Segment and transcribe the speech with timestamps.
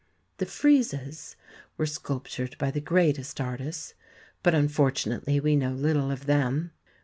[0.37, 1.35] The friezes
[1.77, 3.93] were sculptured by the greatest artists,
[4.41, 6.71] but unfortunately we know little of them.